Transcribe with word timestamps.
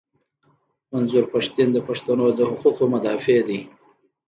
منظور 0.91 1.25
پښتین 1.33 1.67
د 1.73 1.77
پښتنو 1.87 2.25
د 2.37 2.39
حقوقو 2.49 2.83
مدافع 2.93 3.37
دي. 3.47 3.59